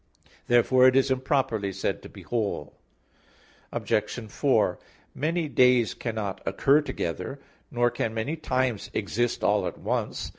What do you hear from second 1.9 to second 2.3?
to be